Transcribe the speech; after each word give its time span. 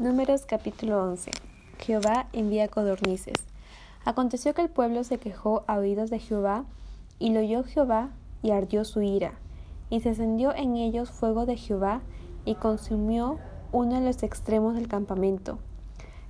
Números 0.00 0.46
capítulo 0.46 1.02
11. 1.02 1.30
Jehová 1.78 2.26
envía 2.32 2.68
codornices. 2.68 3.36
Aconteció 4.06 4.54
que 4.54 4.62
el 4.62 4.70
pueblo 4.70 5.04
se 5.04 5.18
quejó 5.18 5.62
a 5.66 5.76
oídos 5.76 6.08
de 6.08 6.18
Jehová, 6.18 6.64
y 7.18 7.34
lo 7.34 7.40
oyó 7.40 7.64
Jehová, 7.64 8.08
y 8.40 8.52
ardió 8.52 8.86
su 8.86 9.02
ira, 9.02 9.34
y 9.90 10.00
se 10.00 10.08
encendió 10.08 10.54
en 10.54 10.76
ellos 10.76 11.10
fuego 11.10 11.44
de 11.44 11.58
Jehová, 11.58 12.00
y 12.46 12.54
consumió 12.54 13.36
uno 13.72 13.96
de 13.96 14.00
los 14.00 14.22
extremos 14.22 14.74
del 14.74 14.88
campamento. 14.88 15.58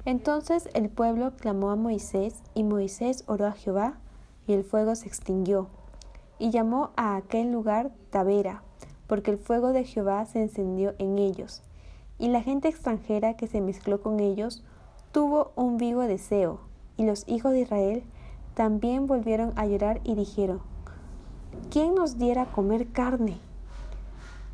Entonces 0.05 0.69
el 0.75 0.89
pueblo 0.89 1.37
clamó 1.37 1.71
a 1.71 1.77
Moisés, 1.77 2.43
y 2.57 2.65
Moisés 2.65 3.23
oró 3.29 3.47
a 3.47 3.53
Jehová, 3.53 4.01
y 4.49 4.53
el 4.55 4.65
fuego 4.65 4.97
se 4.97 5.07
extinguió. 5.07 5.69
Y 6.41 6.51
llamó 6.51 6.91
a 6.97 7.15
aquel 7.15 7.53
lugar 7.53 7.93
Tavera, 8.11 8.65
porque 9.07 9.31
el 9.31 9.39
fuego 9.39 9.73
de 9.73 9.85
Jehová 9.85 10.27
se 10.27 10.43
encendió 10.43 10.93
en 10.99 11.19
ellos 11.19 11.63
y 12.21 12.29
la 12.29 12.43
gente 12.43 12.69
extranjera 12.69 13.35
que 13.35 13.47
se 13.47 13.61
mezcló 13.61 14.01
con 14.03 14.21
ellos 14.21 14.63
tuvo 15.11 15.53
un 15.57 15.79
vivo 15.79 16.03
deseo, 16.03 16.61
y 16.97 17.05
los 17.05 17.25
hijos 17.27 17.53
de 17.53 17.63
Israel 17.63 18.03
también 18.55 19.07
volvieron 19.07 19.53
a 19.57 19.67
llorar 19.67 20.01
y 20.05 20.15
dijeron, 20.15 20.61
¿quién 21.71 21.95
nos 21.95 22.19
diera 22.19 22.45
comer 22.45 22.89
carne? 22.89 23.39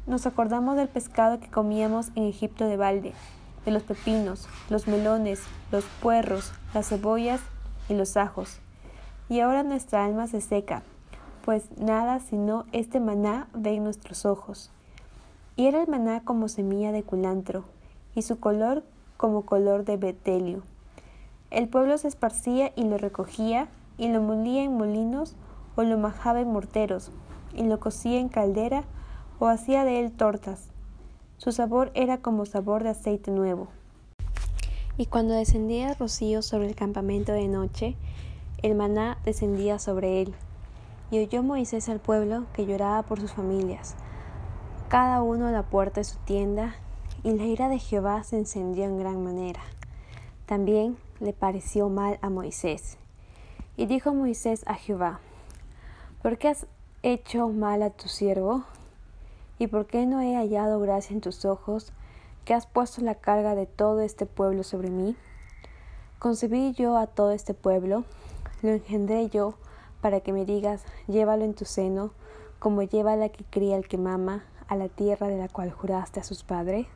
Nos 0.06 0.27
acordamos 0.27 0.77
del 0.77 0.88
pescado 0.88 1.41
que 1.41 1.50
comíamos 1.50 2.10
en 2.14 2.22
Egipto 2.24 2.66
de 2.66 2.77
balde, 2.77 3.12
de 3.64 3.72
los 3.72 3.83
pepinos, 3.83 4.48
los 4.70 4.86
melones, 4.86 5.42
los 5.72 5.84
puerros, 6.00 6.52
las 6.72 6.88
cebollas 6.88 7.41
y 7.88 7.94
los 7.94 8.16
ajos. 8.16 8.60
Y 9.28 9.41
ahora 9.41 9.64
nuestra 9.64 10.05
alma 10.05 10.28
se 10.28 10.41
seca, 10.41 10.84
pues 11.44 11.77
nada 11.77 12.20
sino 12.20 12.64
este 12.70 13.00
maná 13.00 13.48
ve 13.52 13.74
en 13.74 13.83
nuestros 13.83 14.24
ojos. 14.24 14.70
Y 15.56 15.66
era 15.66 15.83
el 15.83 15.88
maná 15.88 16.23
como 16.23 16.48
semilla 16.48 16.92
de 16.92 17.02
culantro, 17.02 17.64
y 18.14 18.23
su 18.23 18.38
color 18.38 18.84
como 19.16 19.47
color 19.47 19.84
de 19.84 19.97
betelio. 19.97 20.62
El 21.51 21.69
pueblo 21.69 21.97
se 21.97 22.08
esparcía 22.08 22.72
y 22.77 22.84
lo 22.84 22.98
recogía, 22.98 23.69
y 23.98 24.08
lo 24.08 24.20
molía 24.20 24.62
en 24.62 24.77
molinos, 24.77 25.34
o 25.75 25.83
lo 25.83 25.97
majaba 25.97 26.41
en 26.41 26.53
morteros, 26.53 27.11
y 27.55 27.64
lo 27.64 27.80
cocía 27.80 28.19
en 28.19 28.28
caldera, 28.28 28.84
o 29.39 29.47
hacía 29.47 29.84
de 29.84 30.00
él 30.00 30.12
tortas. 30.12 30.69
Su 31.39 31.53
sabor 31.53 31.91
era 31.95 32.19
como 32.19 32.47
sabor 32.47 32.83
de 32.83 32.91
aceite 32.91 33.30
nuevo. 33.30 33.69
Y 34.98 35.06
cuando 35.06 35.34
descendía 35.34 35.95
rocío 35.95 36.41
sobre 36.42 36.67
el 36.67 36.75
campamento 36.75 37.33
de 37.33 37.48
noche, 37.48 37.97
el 38.62 38.75
maná 38.75 39.19
descendía 39.25 39.78
sobre 39.78 40.23
él. 40.23 40.34
Y 41.11 41.19
oyó 41.19 41.42
Moisés 41.42 41.89
al 41.89 42.00
pueblo 42.00 42.47
que 42.55 42.67
lloraba 42.67 43.02
por 43.02 43.20
sus 43.20 43.33
familias, 43.33 43.95
cada 44.89 45.20
uno 45.23 45.48
a 45.48 45.51
la 45.51 45.65
puerta 45.65 46.01
de 46.01 46.05
su 46.05 46.19
tienda, 46.19 46.77
y 47.25 47.33
la 47.33 47.45
ira 47.45 47.69
de 47.69 47.79
Jehová 47.79 48.23
se 48.23 48.37
encendió 48.37 48.84
en 48.84 48.98
gran 48.98 49.25
manera. 49.25 49.61
También 50.47 50.97
le 51.19 51.33
pareció 51.33 51.89
mal 51.89 52.19
a 52.23 52.31
Moisés. 52.31 52.98
Y 53.77 53.87
dijo 53.87 54.14
Moisés 54.14 54.62
a 54.67 54.75
Jehová, 54.75 55.19
¿por 56.23 56.39
qué 56.39 56.48
has 56.48 56.67
hecho 57.03 57.48
mal 57.48 57.83
a 57.83 57.91
tu 57.91 58.09
siervo? 58.09 58.64
¿Y 59.59 59.67
por 59.67 59.87
qué 59.87 60.07
no 60.07 60.20
he 60.20 60.37
hallado 60.37 60.79
gracia 60.79 61.14
en 61.14 61.20
tus 61.20 61.45
ojos, 61.45 61.92
que 62.45 62.55
has 62.55 62.67
puesto 62.67 63.01
la 63.01 63.17
carga 63.17 63.57
de 63.57 63.67
todo 63.67 64.01
este 64.03 64.25
pueblo 64.25 64.62
sobre 64.62 64.91
mí? 64.91 65.17
Concebí 66.20 66.73
yo 66.73 66.97
a 66.97 67.09
todo 67.09 67.33
este 67.33 67.55
pueblo, 67.55 68.05
lo 68.62 68.70
engendré 68.70 69.29
yo, 69.31 69.55
para 70.01 70.20
que 70.20 70.33
me 70.33 70.45
digas, 70.45 70.84
llévalo 71.09 71.45
en 71.45 71.55
tu 71.55 71.64
seno, 71.64 72.12
como 72.61 72.83
lleva 72.83 73.17
la 73.17 73.31
que 73.31 73.45
cría 73.45 73.77
el 73.77 73.89
que 73.89 73.98
mama, 73.98 74.45
a 74.69 74.77
la 74.77 74.89
tierra 74.89 75.28
de 75.28 75.39
la 75.39 75.48
cual 75.48 75.70
juraste 75.70 76.20
a 76.20 76.25
sus 76.25 76.42
padres? 76.42 76.86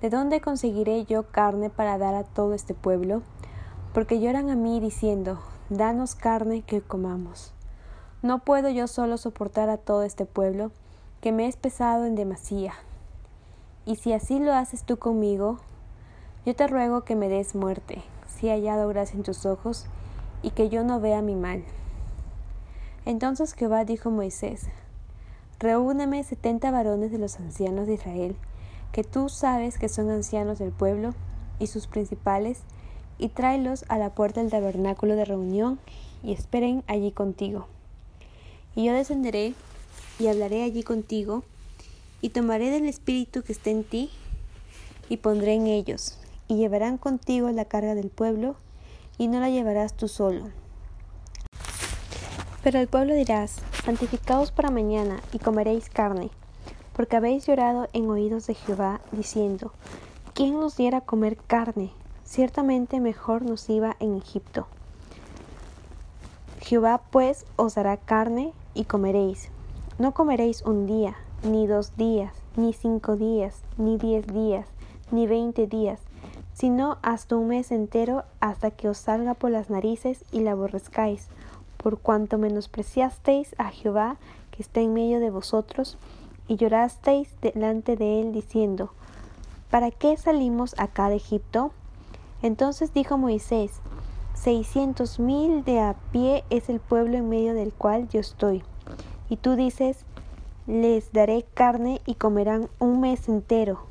¿De 0.00 0.10
dónde 0.10 0.40
conseguiré 0.40 1.04
yo 1.04 1.24
carne 1.30 1.70
para 1.70 1.98
dar 1.98 2.14
a 2.14 2.24
todo 2.24 2.54
este 2.54 2.74
pueblo? 2.74 3.22
Porque 3.94 4.20
lloran 4.20 4.50
a 4.50 4.56
mí 4.56 4.80
diciendo, 4.80 5.38
Danos 5.70 6.14
carne 6.14 6.60
que 6.60 6.82
comamos. 6.82 7.54
No 8.20 8.40
puedo 8.40 8.68
yo 8.68 8.86
solo 8.88 9.16
soportar 9.16 9.70
a 9.70 9.78
todo 9.78 10.02
este 10.02 10.26
pueblo, 10.26 10.70
que 11.22 11.32
me 11.32 11.46
es 11.46 11.56
pesado 11.56 12.04
en 12.04 12.14
demasía. 12.14 12.74
Y 13.86 13.96
si 13.96 14.12
así 14.12 14.38
lo 14.38 14.52
haces 14.52 14.84
tú 14.84 14.98
conmigo, 14.98 15.60
yo 16.44 16.54
te 16.54 16.66
ruego 16.66 17.04
que 17.04 17.16
me 17.16 17.28
des 17.28 17.54
muerte, 17.54 18.02
si 18.26 18.48
he 18.48 18.52
hallado 18.52 18.86
gracia 18.88 19.16
en 19.16 19.22
tus 19.22 19.46
ojos, 19.46 19.86
y 20.42 20.50
que 20.50 20.68
yo 20.68 20.84
no 20.84 21.00
vea 21.00 21.22
mi 21.22 21.36
mal. 21.36 21.64
Entonces 23.06 23.54
Jehová 23.54 23.84
dijo 23.84 24.10
a 24.10 24.12
Moisés, 24.12 24.68
Reúneme 25.62 26.24
setenta 26.24 26.72
varones 26.72 27.12
de 27.12 27.18
los 27.18 27.38
ancianos 27.38 27.86
de 27.86 27.94
Israel, 27.94 28.34
que 28.90 29.04
tú 29.04 29.28
sabes 29.28 29.78
que 29.78 29.88
son 29.88 30.10
ancianos 30.10 30.58
del 30.58 30.72
pueblo, 30.72 31.14
y 31.60 31.68
sus 31.68 31.86
principales, 31.86 32.62
y 33.16 33.28
tráelos 33.28 33.84
a 33.86 33.96
la 33.96 34.10
puerta 34.10 34.40
del 34.40 34.50
tabernáculo 34.50 35.14
de 35.14 35.24
reunión, 35.24 35.78
y 36.24 36.32
esperen 36.32 36.82
allí 36.88 37.12
contigo. 37.12 37.68
Y 38.74 38.86
yo 38.86 38.92
descenderé, 38.92 39.54
y 40.18 40.26
hablaré 40.26 40.64
allí 40.64 40.82
contigo, 40.82 41.44
y 42.20 42.30
tomaré 42.30 42.70
del 42.70 42.86
espíritu 42.86 43.44
que 43.44 43.52
esté 43.52 43.70
en 43.70 43.84
ti, 43.84 44.10
y 45.08 45.18
pondré 45.18 45.54
en 45.54 45.68
ellos, 45.68 46.18
y 46.48 46.56
llevarán 46.56 46.98
contigo 46.98 47.48
la 47.52 47.66
carga 47.66 47.94
del 47.94 48.10
pueblo, 48.10 48.56
y 49.16 49.28
no 49.28 49.38
la 49.38 49.48
llevarás 49.48 49.94
tú 49.94 50.08
solo. 50.08 50.61
Pero 52.62 52.78
el 52.78 52.86
pueblo 52.86 53.14
dirás, 53.14 53.60
Santificaos 53.84 54.52
para 54.52 54.70
mañana 54.70 55.20
y 55.32 55.40
comeréis 55.40 55.88
carne, 55.88 56.30
porque 56.92 57.16
habéis 57.16 57.44
llorado 57.44 57.88
en 57.92 58.08
oídos 58.08 58.46
de 58.46 58.54
Jehová, 58.54 59.00
diciendo, 59.10 59.72
¿quién 60.34 60.60
nos 60.60 60.76
diera 60.76 61.00
comer 61.00 61.36
carne? 61.36 61.90
Ciertamente 62.24 63.00
mejor 63.00 63.42
nos 63.42 63.68
iba 63.68 63.96
en 63.98 64.16
Egipto. 64.16 64.68
Jehová 66.60 67.02
pues 67.10 67.44
os 67.56 67.74
dará 67.74 67.96
carne 67.96 68.52
y 68.74 68.84
comeréis. 68.84 69.48
No 69.98 70.14
comeréis 70.14 70.62
un 70.62 70.86
día, 70.86 71.16
ni 71.42 71.66
dos 71.66 71.96
días, 71.96 72.32
ni 72.54 72.72
cinco 72.72 73.16
días, 73.16 73.62
ni 73.76 73.98
diez 73.98 74.24
días, 74.28 74.68
ni 75.10 75.26
veinte 75.26 75.66
días, 75.66 76.00
sino 76.54 76.98
hasta 77.02 77.34
un 77.34 77.48
mes 77.48 77.72
entero 77.72 78.22
hasta 78.38 78.70
que 78.70 78.88
os 78.88 78.98
salga 78.98 79.34
por 79.34 79.50
las 79.50 79.68
narices 79.68 80.24
y 80.30 80.40
la 80.40 80.52
aborrezcáis 80.52 81.28
por 81.82 81.98
cuanto 81.98 82.38
menospreciasteis 82.38 83.54
a 83.58 83.70
Jehová 83.70 84.16
que 84.50 84.62
está 84.62 84.80
en 84.80 84.94
medio 84.94 85.18
de 85.20 85.30
vosotros, 85.30 85.98
y 86.48 86.56
llorasteis 86.56 87.28
delante 87.40 87.96
de 87.96 88.20
él, 88.20 88.32
diciendo, 88.32 88.92
¿Para 89.70 89.90
qué 89.90 90.16
salimos 90.16 90.74
acá 90.78 91.08
de 91.08 91.16
Egipto? 91.16 91.72
Entonces 92.42 92.92
dijo 92.92 93.16
Moisés, 93.16 93.80
Seiscientos 94.34 95.20
mil 95.20 95.64
de 95.64 95.80
a 95.80 95.94
pie 96.10 96.44
es 96.50 96.68
el 96.68 96.80
pueblo 96.80 97.16
en 97.16 97.28
medio 97.28 97.54
del 97.54 97.72
cual 97.72 98.08
yo 98.08 98.20
estoy. 98.20 98.62
Y 99.28 99.36
tú 99.36 99.56
dices, 99.56 100.04
les 100.66 101.12
daré 101.12 101.44
carne 101.54 102.00
y 102.06 102.16
comerán 102.16 102.68
un 102.78 103.00
mes 103.00 103.28
entero. 103.28 103.86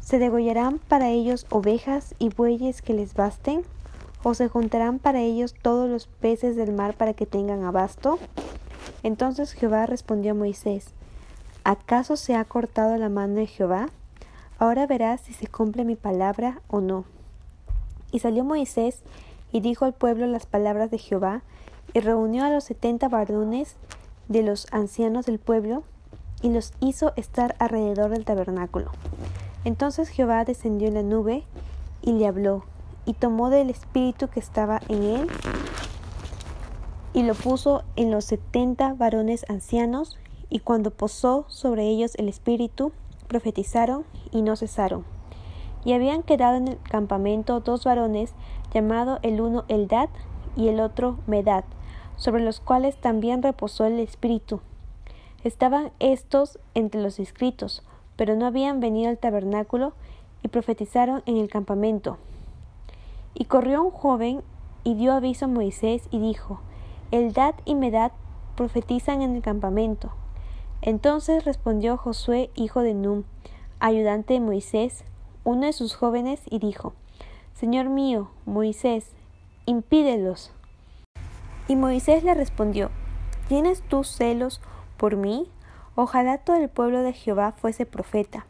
¿Se 0.00 0.18
degollarán 0.18 0.78
para 0.78 1.08
ellos 1.08 1.46
ovejas 1.50 2.14
y 2.18 2.28
bueyes 2.28 2.82
que 2.82 2.92
les 2.92 3.14
basten? 3.14 3.62
¿O 4.24 4.34
se 4.34 4.48
juntarán 4.48 4.98
para 4.98 5.20
ellos 5.20 5.54
todos 5.60 5.90
los 5.90 6.06
peces 6.06 6.54
del 6.54 6.72
mar 6.72 6.94
para 6.94 7.12
que 7.12 7.26
tengan 7.26 7.64
abasto? 7.64 8.18
Entonces 9.02 9.52
Jehová 9.52 9.86
respondió 9.86 10.32
a 10.32 10.34
Moisés, 10.34 10.88
¿acaso 11.64 12.16
se 12.16 12.36
ha 12.36 12.44
cortado 12.44 12.96
la 12.96 13.08
mano 13.08 13.34
de 13.34 13.46
Jehová? 13.46 13.88
Ahora 14.58 14.86
verás 14.86 15.22
si 15.22 15.32
se 15.32 15.48
cumple 15.48 15.84
mi 15.84 15.96
palabra 15.96 16.60
o 16.68 16.80
no. 16.80 17.04
Y 18.12 18.20
salió 18.20 18.44
Moisés 18.44 19.02
y 19.50 19.60
dijo 19.60 19.84
al 19.84 19.92
pueblo 19.92 20.26
las 20.26 20.46
palabras 20.46 20.90
de 20.90 20.98
Jehová, 20.98 21.42
y 21.94 22.00
reunió 22.00 22.44
a 22.44 22.50
los 22.50 22.64
setenta 22.64 23.08
varones 23.08 23.76
de 24.28 24.42
los 24.42 24.66
ancianos 24.72 25.26
del 25.26 25.38
pueblo, 25.38 25.82
y 26.40 26.50
los 26.50 26.72
hizo 26.80 27.12
estar 27.16 27.54
alrededor 27.58 28.10
del 28.10 28.24
tabernáculo. 28.24 28.90
Entonces 29.64 30.08
Jehová 30.08 30.44
descendió 30.44 30.88
en 30.88 30.94
la 30.94 31.02
nube 31.02 31.44
y 32.02 32.12
le 32.12 32.26
habló, 32.26 32.64
y 33.04 33.14
tomó 33.14 33.50
del 33.50 33.70
espíritu 33.70 34.28
que 34.28 34.40
estaba 34.40 34.80
en 34.88 35.02
él 35.02 35.30
y 37.14 37.22
lo 37.22 37.34
puso 37.34 37.82
en 37.96 38.10
los 38.10 38.24
setenta 38.24 38.94
varones 38.94 39.44
ancianos, 39.48 40.18
y 40.48 40.60
cuando 40.60 40.90
posó 40.90 41.44
sobre 41.48 41.88
ellos 41.88 42.14
el 42.16 42.28
espíritu, 42.28 42.92
profetizaron 43.28 44.04
y 44.30 44.42
no 44.42 44.56
cesaron. 44.56 45.04
Y 45.84 45.92
habían 45.92 46.22
quedado 46.22 46.56
en 46.56 46.68
el 46.68 46.78
campamento 46.82 47.60
dos 47.60 47.84
varones, 47.84 48.32
llamado 48.72 49.18
el 49.22 49.40
uno 49.40 49.64
Eldad 49.68 50.08
y 50.56 50.68
el 50.68 50.80
otro 50.80 51.18
Medad, 51.26 51.64
sobre 52.16 52.42
los 52.42 52.60
cuales 52.60 52.96
también 52.96 53.42
reposó 53.42 53.84
el 53.84 53.98
espíritu. 53.98 54.60
Estaban 55.44 55.90
estos 55.98 56.58
entre 56.74 57.02
los 57.02 57.18
inscritos, 57.18 57.82
pero 58.16 58.36
no 58.36 58.46
habían 58.46 58.80
venido 58.80 59.10
al 59.10 59.18
tabernáculo, 59.18 59.92
y 60.42 60.48
profetizaron 60.48 61.22
en 61.26 61.36
el 61.36 61.48
campamento. 61.48 62.18
Y 63.34 63.46
corrió 63.46 63.82
un 63.82 63.90
joven 63.90 64.42
y 64.84 64.94
dio 64.94 65.12
aviso 65.12 65.46
a 65.46 65.48
Moisés 65.48 66.08
y 66.10 66.18
dijo, 66.18 66.60
Eldad 67.10 67.54
y 67.64 67.74
Medad 67.74 68.12
profetizan 68.56 69.22
en 69.22 69.36
el 69.36 69.42
campamento. 69.42 70.12
Entonces 70.80 71.44
respondió 71.44 71.96
Josué, 71.96 72.50
hijo 72.54 72.80
de 72.80 72.94
Num, 72.94 73.24
ayudante 73.80 74.34
de 74.34 74.40
Moisés, 74.40 75.04
uno 75.44 75.66
de 75.66 75.72
sus 75.72 75.94
jóvenes 75.94 76.42
y 76.50 76.58
dijo, 76.58 76.92
Señor 77.54 77.88
mío, 77.88 78.30
Moisés, 78.46 79.12
impídelos. 79.66 80.52
Y 81.68 81.76
Moisés 81.76 82.24
le 82.24 82.34
respondió, 82.34 82.90
¿Tienes 83.48 83.82
tú 83.82 84.04
celos 84.04 84.60
por 84.96 85.16
mí? 85.16 85.48
Ojalá 85.94 86.38
todo 86.38 86.56
el 86.56 86.68
pueblo 86.68 87.02
de 87.02 87.12
Jehová 87.12 87.52
fuese 87.52 87.86
profeta, 87.86 88.46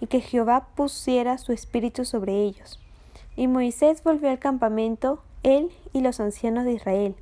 y 0.00 0.06
que 0.06 0.20
Jehová 0.20 0.68
pusiera 0.74 1.38
su 1.38 1.52
espíritu 1.52 2.04
sobre 2.04 2.42
ellos. 2.42 2.80
Y 3.36 3.48
Moisés 3.48 4.02
volvió 4.04 4.30
al 4.30 4.38
campamento, 4.38 5.22
él 5.42 5.72
y 5.92 6.00
los 6.00 6.20
ancianos 6.20 6.64
de 6.64 6.72
Israel. 6.72 7.16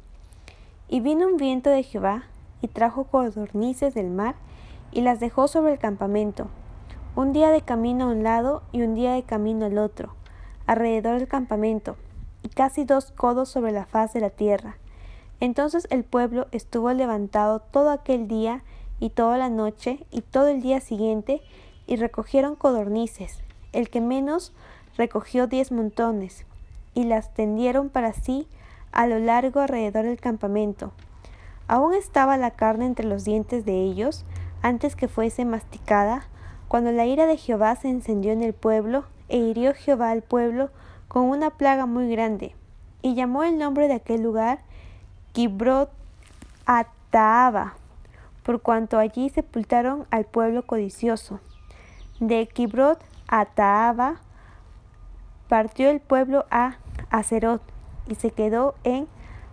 Y 0.88 1.00
vino 1.00 1.26
un 1.26 1.38
viento 1.38 1.70
de 1.70 1.82
Jehová, 1.82 2.25
y 2.61 2.69
trajo 2.69 3.05
codornices 3.05 3.94
del 3.94 4.11
mar, 4.11 4.35
y 4.93 5.00
las 5.00 5.20
dejó 5.20 5.49
sobre 5.49 5.73
el 5.73 5.79
campamento, 5.79 6.49
un 7.17 7.32
día 7.32 7.50
de 7.50 7.62
camino 7.62 8.05
a 8.05 8.12
un 8.12 8.23
lado 8.23 8.62
y 8.73 8.82
un 8.82 8.94
día 8.94 9.12
de 9.14 9.23
camino 9.23 9.67
al 9.67 9.79
otro, 9.79 10.14
alrededor 10.67 11.19
del 11.19 11.29
campamento, 11.29 11.97
y 12.43 12.49
casi 12.49 12.85
dos 12.85 13.11
codos 13.11 13.49
sobre 13.49 13.73
la 13.73 13.87
faz 13.87 14.12
de 14.12 14.20
la 14.20 14.31
tierra. 14.31 14.76
Entonces 15.41 15.88
el 15.91 16.05
pueblo 16.05 16.47
estuvo 16.53 16.93
levantado 16.93 17.61
todo 17.61 17.91
aquel 17.91 18.29
día 18.29 18.62
y 19.00 19.11
toda 19.11 19.38
la 19.38 19.49
noche 19.49 20.06
y 20.11 20.20
todo 20.20 20.49
el 20.49 20.61
día 20.61 20.81
siguiente, 20.81 21.41
y 21.87 21.97
recogieron 21.97 22.55
codornices, 22.55 23.43
el 23.73 23.88
que 23.88 24.00
menos 24.00 24.53
recogió 24.97 25.47
diez 25.47 25.73
montones, 25.73 26.44
y 26.94 27.05
las 27.05 27.33
tendieron 27.35 27.89
para 27.89 28.12
sí 28.12 28.47
a 28.93 29.06
lo 29.06 29.19
largo 29.19 29.61
alrededor 29.61 30.05
del 30.05 30.21
campamento. 30.21 30.93
Aún 31.69 31.94
estaba 31.94 32.37
la 32.37 32.50
carne 32.50 32.87
entre 32.87 33.06
los 33.06 33.25
dientes 33.25 33.65
de 33.65 33.83
ellos, 33.83 34.25
antes 34.61 34.94
que 34.94 35.09
fuese 35.09 35.44
masticada, 35.44 36.27
cuando 36.69 36.93
la 36.93 37.06
ira 37.06 37.27
de 37.27 37.37
Jehová 37.37 37.77
se 37.77 37.89
encendió 37.89 38.33
en 38.33 38.43
el 38.43 38.53
pueblo, 38.53 39.05
e 39.29 39.39
hirió 39.39 39.75
Jehová 39.75 40.11
al 40.11 40.23
pueblo 40.23 40.71
con 41.09 41.25
una 41.25 41.50
plaga 41.50 41.87
muy 41.87 42.11
grande, 42.11 42.55
y 43.00 43.15
llamó 43.15 43.45
el 43.45 43.59
nombre 43.59 43.88
de 43.88 43.95
aquel 43.95 44.23
lugar 44.23 44.61
Kibrot 45.33 45.91
Ataaba, 46.67 47.75
por 48.43 48.61
cuanto 48.61 48.99
allí 48.99 49.31
sepultaron 49.31 50.06
al 50.11 50.25
pueblo 50.25 50.67
codicioso. 50.67 51.41
De 52.21 52.47
Kibrot 52.47 53.03
Ataaba 53.29 54.21
partió 55.52 55.90
el 55.90 56.00
pueblo 56.00 56.46
a 56.50 56.78
Acerot 57.10 57.60
y 58.08 58.14
se 58.14 58.31
quedó 58.31 58.75
en 58.84 59.06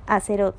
Acerot. 0.08 0.56